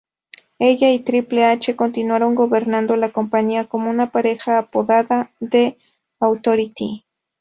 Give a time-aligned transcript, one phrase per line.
[0.57, 5.77] Ella y Triple H continuaron gobernando la compañía como una pareja apodada The
[6.19, 7.05] Authority.